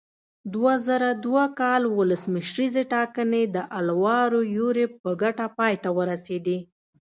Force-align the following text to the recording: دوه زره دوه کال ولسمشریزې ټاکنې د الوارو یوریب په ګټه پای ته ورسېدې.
دوه 0.53 0.73
زره 0.87 1.09
دوه 1.25 1.43
کال 1.59 1.81
ولسمشریزې 1.97 2.83
ټاکنې 2.93 3.43
د 3.55 3.57
الوارو 3.79 4.39
یوریب 4.57 4.91
په 5.03 5.09
ګټه 5.21 5.45
پای 5.57 5.73
ته 5.83 5.89
ورسېدې. 5.97 6.57